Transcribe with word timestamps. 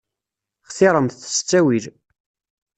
Xtiṛemt 0.69 1.19
s 1.33 1.33
ttawil. 1.41 1.85